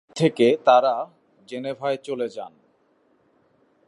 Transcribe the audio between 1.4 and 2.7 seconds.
জেনেভায় চলে যান।